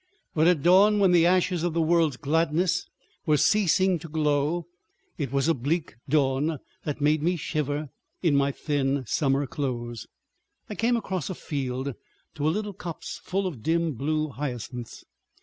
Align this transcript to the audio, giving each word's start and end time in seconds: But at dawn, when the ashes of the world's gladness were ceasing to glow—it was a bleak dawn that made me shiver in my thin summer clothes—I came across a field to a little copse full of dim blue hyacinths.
But 0.33 0.47
at 0.47 0.63
dawn, 0.63 0.97
when 0.97 1.11
the 1.11 1.27
ashes 1.27 1.61
of 1.61 1.73
the 1.75 1.79
world's 1.81 2.17
gladness 2.17 2.87
were 3.27 3.37
ceasing 3.37 3.99
to 3.99 4.09
glow—it 4.09 5.31
was 5.31 5.47
a 5.47 5.53
bleak 5.53 5.93
dawn 6.09 6.57
that 6.85 7.01
made 7.01 7.21
me 7.21 7.35
shiver 7.35 7.89
in 8.23 8.35
my 8.35 8.51
thin 8.51 9.03
summer 9.05 9.45
clothes—I 9.45 10.73
came 10.73 10.97
across 10.97 11.29
a 11.29 11.35
field 11.35 11.93
to 12.33 12.47
a 12.47 12.49
little 12.49 12.73
copse 12.73 13.19
full 13.23 13.45
of 13.45 13.61
dim 13.61 13.93
blue 13.93 14.29
hyacinths. 14.29 15.05